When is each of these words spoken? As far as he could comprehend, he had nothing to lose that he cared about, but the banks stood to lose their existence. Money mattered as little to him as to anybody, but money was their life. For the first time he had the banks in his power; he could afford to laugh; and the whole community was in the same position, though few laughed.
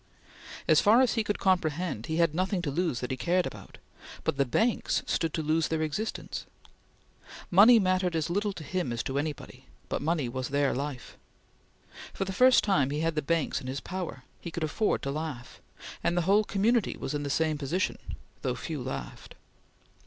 As 0.67 0.81
far 0.81 1.01
as 1.03 1.13
he 1.13 1.23
could 1.23 1.37
comprehend, 1.37 2.07
he 2.07 2.15
had 2.17 2.33
nothing 2.33 2.63
to 2.63 2.71
lose 2.71 3.01
that 3.01 3.11
he 3.11 3.17
cared 3.17 3.45
about, 3.45 3.77
but 4.23 4.35
the 4.35 4.45
banks 4.47 5.03
stood 5.05 5.31
to 5.35 5.43
lose 5.43 5.67
their 5.67 5.83
existence. 5.83 6.47
Money 7.51 7.77
mattered 7.77 8.15
as 8.15 8.27
little 8.27 8.51
to 8.53 8.63
him 8.63 8.91
as 8.91 9.03
to 9.03 9.19
anybody, 9.19 9.67
but 9.89 10.01
money 10.01 10.27
was 10.27 10.49
their 10.49 10.73
life. 10.73 11.17
For 12.13 12.25
the 12.25 12.33
first 12.33 12.63
time 12.63 12.89
he 12.89 13.01
had 13.01 13.13
the 13.13 13.21
banks 13.21 13.61
in 13.61 13.67
his 13.67 13.79
power; 13.79 14.23
he 14.39 14.49
could 14.49 14.63
afford 14.63 15.03
to 15.03 15.11
laugh; 15.11 15.61
and 16.03 16.17
the 16.17 16.21
whole 16.23 16.45
community 16.45 16.97
was 16.97 17.13
in 17.13 17.21
the 17.21 17.29
same 17.29 17.59
position, 17.59 17.99
though 18.41 18.55
few 18.55 18.81
laughed. 18.81 19.35